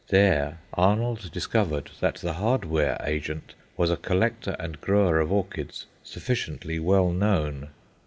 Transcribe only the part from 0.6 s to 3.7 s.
Arnold discovered that the hardware agent